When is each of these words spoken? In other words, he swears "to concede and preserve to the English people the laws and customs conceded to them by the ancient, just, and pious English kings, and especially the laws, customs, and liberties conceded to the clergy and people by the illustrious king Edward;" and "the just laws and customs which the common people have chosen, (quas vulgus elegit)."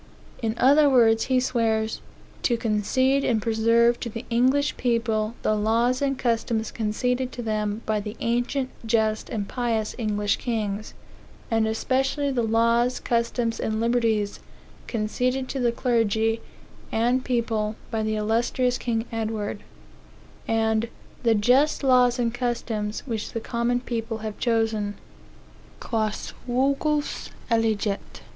In 0.41 0.55
other 0.57 0.89
words, 0.89 1.25
he 1.25 1.39
swears 1.39 2.01
"to 2.41 2.57
concede 2.57 3.23
and 3.23 3.39
preserve 3.39 3.99
to 3.99 4.09
the 4.09 4.25
English 4.31 4.75
people 4.75 5.35
the 5.43 5.53
laws 5.55 6.01
and 6.01 6.17
customs 6.17 6.71
conceded 6.71 7.31
to 7.33 7.43
them 7.43 7.83
by 7.85 7.99
the 7.99 8.17
ancient, 8.19 8.71
just, 8.83 9.29
and 9.29 9.47
pious 9.47 9.93
English 9.99 10.37
kings, 10.37 10.95
and 11.51 11.67
especially 11.67 12.31
the 12.31 12.41
laws, 12.41 12.99
customs, 12.99 13.59
and 13.59 13.79
liberties 13.79 14.39
conceded 14.87 15.47
to 15.49 15.59
the 15.59 15.71
clergy 15.71 16.41
and 16.91 17.23
people 17.23 17.75
by 17.91 18.01
the 18.01 18.15
illustrious 18.15 18.79
king 18.79 19.05
Edward;" 19.11 19.59
and 20.47 20.89
"the 21.21 21.35
just 21.35 21.83
laws 21.83 22.17
and 22.17 22.33
customs 22.33 23.03
which 23.05 23.33
the 23.33 23.39
common 23.39 23.79
people 23.79 24.17
have 24.25 24.39
chosen, 24.39 24.95
(quas 25.79 26.33
vulgus 26.47 27.29
elegit)." 27.51 28.21